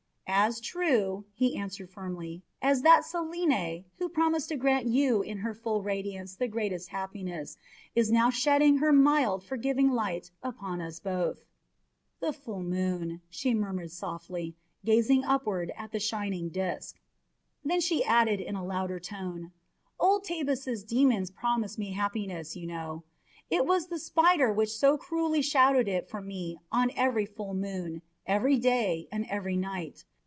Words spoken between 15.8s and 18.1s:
the shining disk. Then she